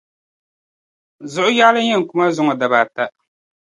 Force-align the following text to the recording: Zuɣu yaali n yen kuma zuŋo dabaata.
Zuɣu 1.33 1.51
yaali 1.57 1.81
n 1.83 1.87
yen 1.89 2.03
kuma 2.09 2.25
zuŋo 2.35 2.53
dabaata. 2.59 3.03